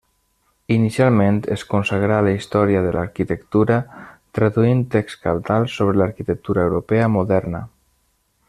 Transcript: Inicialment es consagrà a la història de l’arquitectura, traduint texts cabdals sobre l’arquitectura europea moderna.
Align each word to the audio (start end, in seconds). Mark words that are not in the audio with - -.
Inicialment 0.75 1.35
es 1.55 1.65
consagrà 1.73 2.15
a 2.21 2.25
la 2.29 2.33
història 2.37 2.81
de 2.87 2.95
l’arquitectura, 2.95 3.77
traduint 4.39 4.83
texts 4.99 5.23
cabdals 5.27 5.77
sobre 5.81 6.03
l’arquitectura 6.03 6.69
europea 6.71 7.15
moderna. 7.19 7.65